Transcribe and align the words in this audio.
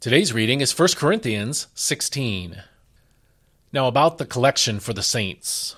Today's 0.00 0.32
reading 0.32 0.60
is 0.60 0.78
1 0.78 0.90
Corinthians 0.94 1.66
16. 1.74 2.62
Now, 3.72 3.88
about 3.88 4.18
the 4.18 4.26
collection 4.26 4.78
for 4.78 4.92
the 4.92 5.02
saints. 5.02 5.74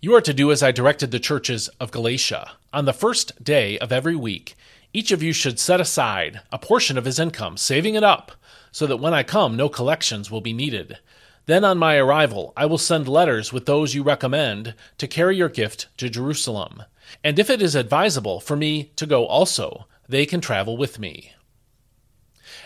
You 0.00 0.14
are 0.14 0.22
to 0.22 0.32
do 0.32 0.50
as 0.50 0.62
I 0.62 0.72
directed 0.72 1.10
the 1.10 1.20
churches 1.20 1.68
of 1.78 1.90
Galatia. 1.90 2.52
On 2.72 2.86
the 2.86 2.94
first 2.94 3.44
day 3.44 3.78
of 3.80 3.92
every 3.92 4.16
week, 4.16 4.54
each 4.94 5.12
of 5.12 5.22
you 5.22 5.34
should 5.34 5.58
set 5.58 5.78
aside 5.78 6.40
a 6.50 6.58
portion 6.58 6.96
of 6.96 7.04
his 7.04 7.18
income, 7.18 7.58
saving 7.58 7.96
it 7.96 8.02
up, 8.02 8.32
so 8.72 8.86
that 8.86 8.96
when 8.96 9.12
I 9.12 9.22
come, 9.22 9.58
no 9.58 9.68
collections 9.68 10.30
will 10.30 10.40
be 10.40 10.54
needed. 10.54 10.96
Then, 11.44 11.66
on 11.66 11.76
my 11.76 11.98
arrival, 11.98 12.54
I 12.56 12.64
will 12.64 12.78
send 12.78 13.08
letters 13.08 13.52
with 13.52 13.66
those 13.66 13.94
you 13.94 14.02
recommend 14.02 14.72
to 14.96 15.06
carry 15.06 15.36
your 15.36 15.50
gift 15.50 15.88
to 15.98 16.08
Jerusalem. 16.08 16.84
And 17.22 17.38
if 17.38 17.50
it 17.50 17.60
is 17.60 17.74
advisable 17.74 18.40
for 18.40 18.56
me 18.56 18.84
to 18.96 19.04
go 19.04 19.26
also, 19.26 19.84
they 20.08 20.24
can 20.24 20.40
travel 20.40 20.78
with 20.78 20.98
me. 20.98 21.33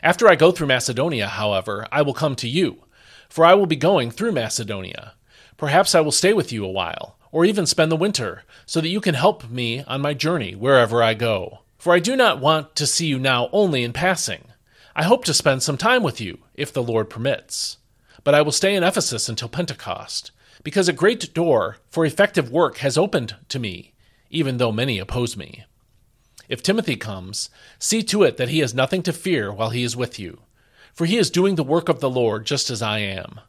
After 0.02 0.28
I 0.28 0.36
go 0.36 0.52
through 0.52 0.68
Macedonia, 0.68 1.26
however, 1.26 1.86
I 1.90 2.02
will 2.02 2.14
come 2.14 2.36
to 2.36 2.48
you, 2.48 2.84
for 3.28 3.45
I 3.45 3.54
will 3.54 3.66
be 3.66 3.77
going 3.77 4.10
through 4.10 4.32
Macedonia. 4.32 5.14
Perhaps 5.56 5.95
I 5.95 6.00
will 6.00 6.12
stay 6.12 6.32
with 6.32 6.52
you 6.52 6.64
a 6.64 6.70
while, 6.70 7.16
or 7.32 7.45
even 7.45 7.66
spend 7.66 7.90
the 7.90 7.96
winter, 7.96 8.45
so 8.64 8.80
that 8.80 8.88
you 8.88 9.00
can 9.00 9.14
help 9.14 9.50
me 9.50 9.82
on 9.84 10.00
my 10.00 10.14
journey 10.14 10.54
wherever 10.54 11.02
I 11.02 11.14
go. 11.14 11.60
For 11.78 11.92
I 11.92 11.98
do 11.98 12.16
not 12.16 12.40
want 12.40 12.76
to 12.76 12.87
see 12.87 13.06
you 13.06 13.18
now 13.18 13.48
only 13.52 13.82
in 13.82 13.92
passing. 13.92 14.45
I 14.95 15.02
hope 15.02 15.24
to 15.24 15.34
spend 15.34 15.62
some 15.62 15.76
time 15.76 16.02
with 16.02 16.20
you, 16.20 16.38
if 16.54 16.73
the 16.73 16.82
Lord 16.82 17.10
permits. 17.10 17.78
But 18.24 18.34
I 18.34 18.42
will 18.42 18.52
stay 18.52 18.74
in 18.74 18.84
Ephesus 18.84 19.28
until 19.28 19.48
Pentecost, 19.48 20.30
because 20.62 20.88
a 20.88 20.92
great 20.92 21.34
door 21.34 21.76
for 21.90 22.04
effective 22.04 22.51
work 22.51 22.78
has 22.78 22.98
opened 22.98 23.37
to 23.48 23.59
me, 23.59 23.95
even 24.30 24.59
though 24.59 24.73
many 24.73 24.98
oppose 24.98 25.37
me. 25.37 25.65
If 26.48 26.62
Timothy 26.62 26.97
comes, 26.97 27.51
see 27.79 28.02
to 28.05 28.23
it 28.23 28.38
that 28.38 28.48
he 28.48 28.61
has 28.61 28.75
nothing 28.75 29.02
to 29.02 29.12
fear 29.12 29.52
while 29.52 29.70
he 29.70 29.83
is 29.83 29.97
with 29.97 30.19
you, 30.19 30.41
for 30.95 31.05
he 31.05 31.19
is 31.19 31.30
doing 31.30 31.57
the 31.57 31.62
work 31.62 31.88
of 31.88 32.01
the 32.01 32.11
Lord 32.11 32.47
just 32.47 32.71
as 32.71 32.80
I 32.80 33.01
am. 33.01 33.41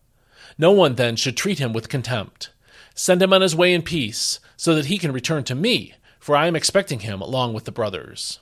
No 0.58 0.72
one 0.72 0.96
then 0.96 1.16
should 1.16 1.38
treat 1.38 1.60
him 1.60 1.72
with 1.72 1.88
contempt. 1.88 2.50
Send 2.94 3.22
him 3.22 3.32
on 3.32 3.42
his 3.42 3.56
way 3.56 3.74
in 3.74 3.82
peace, 3.82 4.40
so 4.58 4.76
that 4.76 4.88
he 4.88 4.98
can 4.98 5.14
return 5.14 5.46
to 5.46 5.56
me, 5.56 5.94
for 6.20 6.36
I 6.36 6.48
am 6.48 6.56
expecting 6.56 7.00
him 7.00 7.22
along 7.22 7.54
with 7.54 7.64
the 7.64 7.72
brothers. 7.72 8.40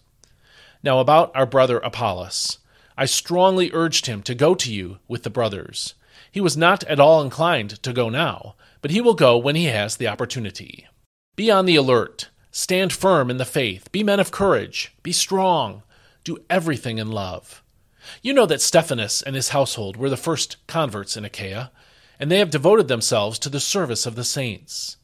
Now, 0.81 0.99
about 0.99 1.31
our 1.35 1.45
brother 1.45 1.77
Apollos, 1.77 2.57
I 2.97 3.05
strongly 3.05 3.69
urged 3.71 4.07
him 4.07 4.23
to 4.23 4.33
go 4.33 4.55
to 4.55 4.73
you 4.73 4.97
with 5.07 5.21
the 5.21 5.29
brothers. 5.29 5.93
He 6.31 6.41
was 6.41 6.57
not 6.57 6.83
at 6.85 6.99
all 6.99 7.21
inclined 7.21 7.81
to 7.83 7.93
go 7.93 8.09
now, 8.09 8.55
but 8.81 8.89
he 8.89 9.01
will 9.01 9.13
go 9.13 9.37
when 9.37 9.55
he 9.55 9.65
has 9.65 9.97
the 9.97 10.07
opportunity. 10.07 10.87
Be 11.35 11.51
on 11.51 11.67
the 11.67 11.75
alert 11.75 12.29
Stand 12.57 12.91
firm 12.91 13.29
in 13.29 13.37
the 13.37 13.45
faith. 13.45 13.91
Be 13.91 14.03
men 14.03 14.19
of 14.19 14.31
courage. 14.31 14.91
Be 15.03 15.11
strong. 15.11 15.83
Do 16.23 16.43
everything 16.49 16.97
in 16.97 17.11
love. 17.11 17.61
You 18.23 18.33
know 18.33 18.47
that 18.47 18.63
Stephanas 18.63 19.21
and 19.21 19.35
his 19.35 19.49
household 19.49 19.95
were 19.95 20.09
the 20.09 20.17
first 20.17 20.57
converts 20.65 21.15
in 21.15 21.23
Achaia, 21.23 21.71
and 22.19 22.31
they 22.31 22.39
have 22.39 22.49
devoted 22.49 22.87
themselves 22.87 23.37
to 23.39 23.49
the 23.49 23.59
service 23.59 24.07
of 24.07 24.15
the 24.15 24.23
saints. 24.23 24.97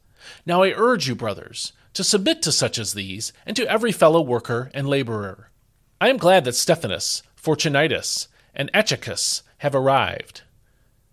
Now 0.44 0.64
I 0.64 0.72
urge 0.72 1.06
you, 1.06 1.14
brothers, 1.14 1.72
to 1.92 2.02
submit 2.02 2.42
to 2.42 2.50
such 2.50 2.76
as 2.76 2.94
these, 2.94 3.32
and 3.46 3.54
to 3.54 3.70
every 3.70 3.92
fellow 3.92 4.20
worker 4.20 4.68
and 4.74 4.88
laborer. 4.88 5.52
I 6.00 6.08
am 6.08 6.16
glad 6.16 6.44
that 6.46 6.56
Stephanas, 6.56 7.22
Fortunatus, 7.36 8.26
and 8.52 8.68
Achaicus 8.74 9.42
have 9.58 9.76
arrived, 9.76 10.42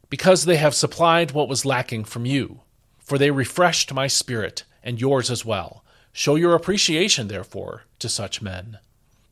because 0.09 0.45
they 0.45 0.57
have 0.57 0.73
supplied 0.73 1.33
what 1.33 1.47
was 1.47 1.65
lacking 1.65 2.03
from 2.05 2.25
you, 2.25 2.61
for 2.97 3.19
they 3.19 3.29
refreshed 3.29 3.93
my 3.93 4.07
spirit, 4.07 4.63
and 4.81 4.99
yours 4.99 5.29
as 5.29 5.45
well 5.45 5.83
Show 6.13 6.35
your 6.35 6.55
appreciation, 6.55 7.27
therefore, 7.27 7.83
to 7.99 8.09
such 8.09 8.41
men. 8.41 8.79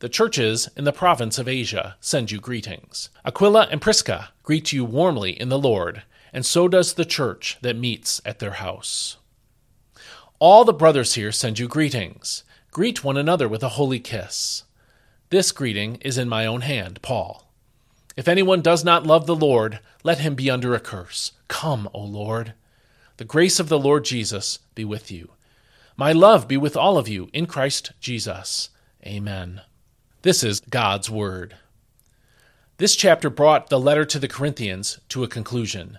The 0.00 0.08
churches 0.08 0.68
in 0.76 0.84
the 0.84 0.92
province 0.92 1.38
of 1.38 1.46
Asia 1.46 1.96
send 2.00 2.30
you 2.30 2.40
greetings. 2.40 3.10
Aquila 3.24 3.68
and 3.70 3.82
Prisca 3.82 4.30
greet 4.42 4.72
you 4.72 4.84
warmly 4.84 5.38
in 5.38 5.50
the 5.50 5.58
Lord, 5.58 6.04
and 6.32 6.46
so 6.46 6.68
does 6.68 6.94
the 6.94 7.04
church 7.04 7.58
that 7.60 7.76
meets 7.76 8.20
at 8.24 8.38
their 8.38 8.52
house. 8.52 9.18
All 10.38 10.64
the 10.64 10.72
brothers 10.72 11.14
here 11.14 11.32
send 11.32 11.58
you 11.58 11.68
greetings. 11.68 12.44
Greet 12.70 13.04
one 13.04 13.18
another 13.18 13.46
with 13.46 13.62
a 13.62 13.70
holy 13.70 14.00
kiss. 14.00 14.64
This 15.28 15.52
greeting 15.52 15.96
is 15.96 16.16
in 16.16 16.30
my 16.30 16.46
own 16.46 16.62
hand, 16.62 17.02
Paul. 17.02 17.52
If 18.16 18.26
anyone 18.26 18.62
does 18.62 18.82
not 18.82 19.06
love 19.06 19.26
the 19.26 19.36
Lord, 19.36 19.80
let 20.02 20.20
him 20.20 20.34
be 20.34 20.50
under 20.50 20.74
a 20.74 20.80
curse. 20.80 21.32
Come, 21.48 21.90
O 21.92 22.00
Lord. 22.00 22.54
The 23.18 23.24
grace 23.26 23.60
of 23.60 23.68
the 23.68 23.78
Lord 23.78 24.06
Jesus 24.06 24.60
be 24.74 24.84
with 24.84 25.10
you. 25.10 25.30
My 26.00 26.12
love 26.12 26.48
be 26.48 26.56
with 26.56 26.78
all 26.78 26.96
of 26.96 27.08
you 27.08 27.28
in 27.34 27.44
Christ 27.44 27.92
Jesus. 28.00 28.70
Amen. 29.06 29.60
This 30.22 30.42
is 30.42 30.60
God's 30.60 31.10
Word. 31.10 31.56
This 32.78 32.96
chapter 32.96 33.28
brought 33.28 33.68
the 33.68 33.78
letter 33.78 34.06
to 34.06 34.18
the 34.18 34.26
Corinthians 34.26 34.98
to 35.10 35.24
a 35.24 35.28
conclusion. 35.28 35.98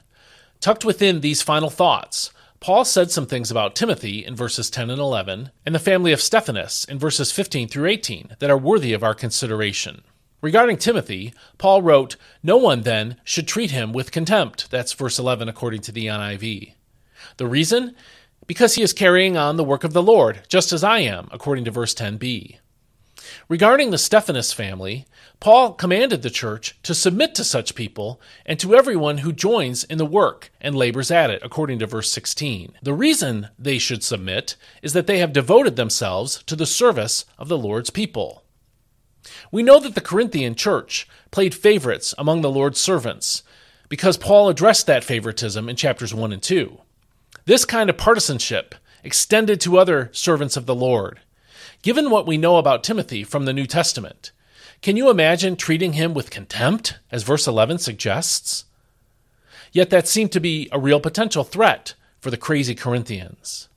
Tucked 0.60 0.84
within 0.84 1.22
these 1.22 1.44
final 1.44 1.70
thoughts, 1.70 2.32
Paul 2.60 2.84
said 2.84 3.12
some 3.12 3.28
things 3.28 3.52
about 3.52 3.76
Timothy 3.76 4.26
in 4.26 4.36
verses 4.36 4.72
10 4.72 4.90
and 4.90 5.00
11, 5.00 5.52
and 5.68 5.76
the 5.76 5.78
family 5.78 6.12
of 6.12 6.20
Stephanas 6.20 6.84
in 6.90 6.98
verses 6.98 7.32
15 7.32 7.68
through 7.68 7.88
18 7.88 8.38
that 8.40 8.50
are 8.50 8.58
worthy 8.58 8.94
of 8.94 9.04
our 9.04 9.14
consideration. 9.14 10.02
Regarding 10.42 10.78
Timothy, 10.78 11.32
Paul 11.60 11.84
wrote, 11.84 12.16
No 12.42 12.58
one 12.58 12.82
then 12.82 13.18
should 13.24 13.48
treat 13.48 13.70
him 13.70 13.94
with 13.94 14.12
contempt. 14.12 14.72
That's 14.72 14.94
verse 14.94 15.20
11 15.20 15.48
according 15.48 15.82
to 15.82 15.92
the 15.92 16.08
NIV. 16.08 16.74
The 17.38 17.46
reason? 17.46 17.96
Because 18.48 18.76
he 18.76 18.82
is 18.82 18.94
carrying 18.94 19.38
on 19.38 19.56
the 19.56 19.64
work 19.64 19.84
of 19.84 19.94
the 19.94 20.04
Lord, 20.04 20.42
just 20.48 20.74
as 20.74 20.84
I 20.84 21.00
am, 21.00 21.28
according 21.32 21.66
to 21.66 21.72
verse 21.72 21.94
10b. 21.94 22.58
Regarding 23.48 23.92
the 23.92 23.98
Stephanas 23.98 24.54
family, 24.54 25.06
Paul 25.40 25.74
commanded 25.74 26.22
the 26.22 26.30
church 26.30 26.78
to 26.84 26.94
submit 26.94 27.36
to 27.36 27.44
such 27.44 27.76
people 27.76 28.22
and 28.46 28.60
to 28.60 28.76
everyone 28.76 29.20
who 29.20 29.32
joins 29.32 29.84
in 29.84 29.98
the 29.98 30.06
work 30.06 30.52
and 30.60 30.76
labors 30.76 31.12
at 31.12 31.30
it, 31.30 31.42
according 31.44 31.80
to 31.80 31.88
verse 31.88 32.12
16. 32.12 32.74
The 32.82 32.94
reason 32.94 33.50
they 33.58 33.78
should 33.78 34.04
submit 34.04 34.56
is 34.82 34.94
that 34.94 35.08
they 35.08 35.20
have 35.20 35.34
devoted 35.34 35.76
themselves 35.76 36.44
to 36.44 36.56
the 36.56 36.66
service 36.66 37.26
of 37.38 37.48
the 37.48 37.58
Lord's 37.58 37.90
people. 37.90 38.44
We 39.52 39.64
know 39.64 39.80
that 39.80 39.96
the 39.96 40.02
Corinthian 40.02 40.56
church 40.56 41.08
played 41.30 41.54
favorites 41.54 42.14
among 42.18 42.42
the 42.42 42.50
Lord's 42.50 42.82
servants 42.82 43.44
because 43.90 44.18
Paul 44.18 44.50
addressed 44.50 44.88
that 44.88 45.04
favoritism 45.04 45.68
in 45.70 45.76
chapters 45.76 46.14
1 46.14 46.32
and 46.32 46.42
2. 46.42 46.80
This 47.46 47.66
kind 47.66 47.90
of 47.90 47.98
partisanship 47.98 48.76
extended 49.04 49.60
to 49.62 49.78
other 49.80 50.10
servants 50.14 50.56
of 50.56 50.66
the 50.66 50.76
Lord. 50.76 51.22
Given 51.82 52.12
what 52.12 52.28
we 52.28 52.38
know 52.38 52.58
about 52.58 52.84
Timothy 52.84 53.24
from 53.24 53.46
the 53.46 53.54
New 53.54 53.66
Testament, 53.66 54.32
can 54.82 54.96
you 54.96 55.10
imagine 55.10 55.56
treating 55.56 55.94
him 55.94 56.14
with 56.14 56.30
contempt, 56.30 57.00
as 57.12 57.24
verse 57.24 57.48
11 57.48 57.80
suggests? 57.80 58.66
Yet 59.72 59.90
that 59.90 60.08
seemed 60.08 60.32
to 60.34 60.40
be 60.40 60.70
a 60.72 60.80
real 60.80 61.00
potential 61.00 61.44
threat 61.44 61.96
for 62.20 62.30
the 62.30 62.38
crazy 62.38 62.76
Corinthians. 62.76 63.70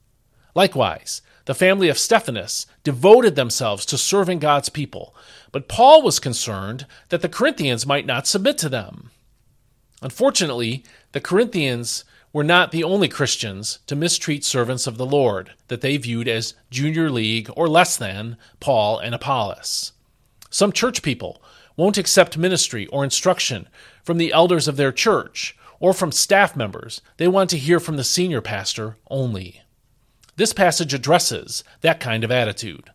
Likewise, 0.53 1.21
the 1.45 1.55
family 1.55 1.89
of 1.89 1.97
Stephanas 1.97 2.65
devoted 2.83 3.35
themselves 3.35 3.85
to 3.87 3.97
serving 3.97 4.39
God's 4.39 4.69
people, 4.69 5.15
but 5.51 5.67
Paul 5.67 6.01
was 6.01 6.19
concerned 6.19 6.85
that 7.09 7.21
the 7.21 7.29
Corinthians 7.29 7.85
might 7.85 8.05
not 8.05 8.27
submit 8.27 8.57
to 8.59 8.69
them. 8.69 9.11
Unfortunately, 10.01 10.83
the 11.13 11.21
Corinthians 11.21 12.03
were 12.35 12.43
not 12.43 12.73
the 12.73 12.83
only 12.83 13.07
Christians 13.07 13.79
to 13.87 13.95
mistreat 13.95 14.43
servants 14.43 14.87
of 14.87 14.97
the 14.97 15.05
Lord 15.05 15.53
that 15.69 15.79
they 15.79 15.95
viewed 15.95 16.27
as 16.27 16.53
junior 16.69 17.09
league 17.09 17.49
or 17.55 17.69
less 17.69 17.95
than 17.95 18.35
Paul 18.59 18.99
and 18.99 19.15
Apollos. 19.15 19.93
Some 20.49 20.73
church 20.73 21.01
people 21.01 21.41
won't 21.77 21.97
accept 21.97 22.37
ministry 22.37 22.87
or 22.87 23.05
instruction 23.05 23.69
from 24.03 24.17
the 24.17 24.33
elders 24.33 24.67
of 24.67 24.75
their 24.75 24.91
church 24.91 25.57
or 25.79 25.93
from 25.93 26.11
staff 26.11 26.57
members. 26.57 27.01
They 27.15 27.29
want 27.29 27.49
to 27.51 27.57
hear 27.57 27.79
from 27.79 27.95
the 27.95 28.03
senior 28.03 28.41
pastor 28.41 28.97
only. 29.09 29.61
This 30.35 30.51
passage 30.51 30.93
addresses 30.93 31.63
that 31.79 32.01
kind 32.01 32.25
of 32.25 32.31
attitude. 32.31 32.89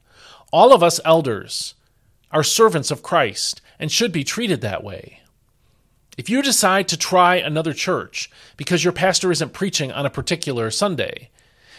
All 0.52 0.74
of 0.74 0.82
us 0.82 1.00
elders 1.02 1.76
are 2.30 2.44
servants 2.44 2.90
of 2.90 3.02
Christ 3.02 3.62
and 3.78 3.90
should 3.90 4.12
be 4.12 4.22
treated 4.22 4.60
that 4.60 4.84
way. 4.84 5.19
If 6.18 6.28
you 6.28 6.42
decide 6.42 6.88
to 6.88 6.96
try 6.96 7.36
another 7.36 7.72
church 7.72 8.30
because 8.56 8.84
your 8.84 8.92
pastor 8.92 9.30
isn't 9.30 9.52
preaching 9.52 9.92
on 9.92 10.06
a 10.06 10.10
particular 10.10 10.70
Sunday, 10.70 11.30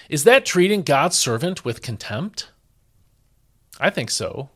is 0.09 0.23
that 0.23 0.45
treating 0.45 0.81
God's 0.81 1.17
servant 1.17 1.63
with 1.63 1.81
contempt? 1.81 2.49
I 3.79 3.89
think 3.89 4.09
so. 4.09 4.49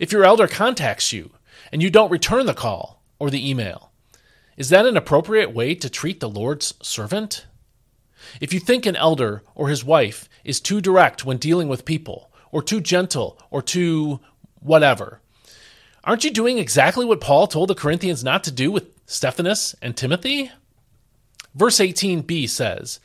If 0.00 0.12
your 0.12 0.24
elder 0.24 0.48
contacts 0.48 1.12
you 1.12 1.30
and 1.72 1.82
you 1.82 1.90
don't 1.90 2.10
return 2.10 2.46
the 2.46 2.54
call 2.54 3.02
or 3.18 3.30
the 3.30 3.48
email, 3.48 3.92
is 4.56 4.68
that 4.70 4.86
an 4.86 4.96
appropriate 4.96 5.52
way 5.52 5.74
to 5.74 5.90
treat 5.90 6.20
the 6.20 6.28
Lord's 6.28 6.74
servant? 6.82 7.46
If 8.40 8.52
you 8.52 8.60
think 8.60 8.86
an 8.86 8.96
elder 8.96 9.42
or 9.54 9.68
his 9.68 9.84
wife 9.84 10.28
is 10.44 10.60
too 10.60 10.80
direct 10.80 11.24
when 11.24 11.36
dealing 11.36 11.68
with 11.68 11.84
people, 11.84 12.32
or 12.50 12.62
too 12.62 12.80
gentle, 12.80 13.38
or 13.50 13.60
too 13.60 14.20
whatever, 14.60 15.20
Aren't 16.06 16.22
you 16.22 16.30
doing 16.30 16.58
exactly 16.58 17.04
what 17.04 17.20
Paul 17.20 17.48
told 17.48 17.68
the 17.68 17.74
Corinthians 17.74 18.22
not 18.22 18.44
to 18.44 18.52
do 18.52 18.70
with 18.70 18.86
Stephanas 19.06 19.74
and 19.82 19.96
Timothy? 19.96 20.52
Verse 21.52 21.78
18b 21.78 22.48
says, 22.48 23.00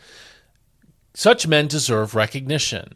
Such 1.15 1.47
men 1.47 1.67
deserve 1.67 2.13
recognition. 2.13 2.93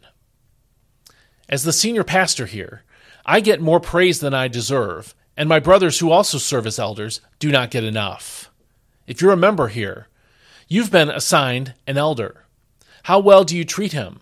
As 1.48 1.64
the 1.64 1.72
senior 1.72 2.04
pastor 2.04 2.46
here, 2.46 2.84
I 3.24 3.40
get 3.40 3.60
more 3.60 3.80
praise 3.80 4.20
than 4.20 4.32
I 4.32 4.46
deserve, 4.46 5.12
and 5.36 5.48
my 5.48 5.58
brothers 5.58 5.98
who 5.98 6.12
also 6.12 6.38
serve 6.38 6.68
as 6.68 6.78
elders 6.78 7.20
do 7.40 7.50
not 7.50 7.72
get 7.72 7.82
enough. 7.82 8.52
If 9.08 9.20
you're 9.20 9.32
a 9.32 9.36
member 9.36 9.66
here, 9.66 10.06
you've 10.68 10.92
been 10.92 11.10
assigned 11.10 11.74
an 11.84 11.98
elder. 11.98 12.44
How 13.04 13.18
well 13.18 13.42
do 13.42 13.56
you 13.56 13.64
treat 13.64 13.92
him? 13.92 14.20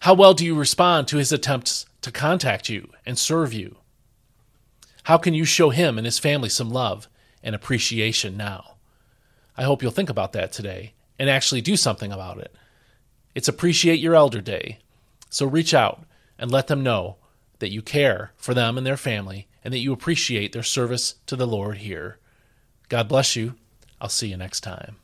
How 0.00 0.12
well 0.12 0.34
do 0.34 0.44
you 0.44 0.54
respond 0.54 1.08
to 1.08 1.16
his 1.16 1.32
attempts 1.32 1.86
to 2.02 2.12
contact 2.12 2.68
you 2.68 2.90
and 3.06 3.18
serve 3.18 3.54
you? 3.54 3.76
How 5.06 5.18
can 5.18 5.34
you 5.34 5.44
show 5.44 5.70
him 5.70 5.98
and 5.98 6.04
his 6.04 6.18
family 6.18 6.48
some 6.48 6.68
love 6.68 7.08
and 7.40 7.54
appreciation 7.54 8.36
now? 8.36 8.74
I 9.56 9.62
hope 9.62 9.80
you'll 9.80 9.92
think 9.92 10.10
about 10.10 10.32
that 10.32 10.50
today 10.50 10.94
and 11.16 11.30
actually 11.30 11.60
do 11.60 11.76
something 11.76 12.10
about 12.10 12.38
it. 12.38 12.52
It's 13.32 13.46
Appreciate 13.46 14.00
Your 14.00 14.16
Elder 14.16 14.40
Day, 14.40 14.80
so 15.30 15.46
reach 15.46 15.72
out 15.72 16.02
and 16.40 16.50
let 16.50 16.66
them 16.66 16.82
know 16.82 17.18
that 17.60 17.70
you 17.70 17.82
care 17.82 18.32
for 18.36 18.52
them 18.52 18.76
and 18.76 18.84
their 18.84 18.96
family 18.96 19.46
and 19.62 19.72
that 19.72 19.78
you 19.78 19.92
appreciate 19.92 20.50
their 20.50 20.64
service 20.64 21.14
to 21.26 21.36
the 21.36 21.46
Lord 21.46 21.78
here. 21.78 22.18
God 22.88 23.06
bless 23.06 23.36
you. 23.36 23.54
I'll 24.00 24.08
see 24.08 24.26
you 24.26 24.36
next 24.36 24.62
time. 24.62 24.96